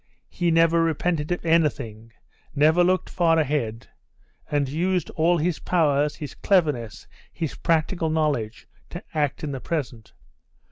He 0.29 0.49
never 0.49 0.81
repented 0.83 1.31
of 1.31 1.45
anything, 1.45 2.11
never 2.55 2.83
looked 2.83 3.07
far 3.07 3.37
ahead, 3.37 3.87
and 4.49 4.67
used 4.67 5.11
all 5.11 5.37
his 5.37 5.59
powers, 5.59 6.15
his 6.15 6.33
cleverness, 6.33 7.05
his 7.31 7.53
practical 7.53 8.09
knowledge 8.09 8.67
to 8.89 9.03
act 9.13 9.43
in 9.43 9.51
the 9.51 9.61
present. 9.61 10.13